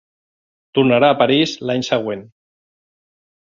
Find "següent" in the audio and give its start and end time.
1.91-2.25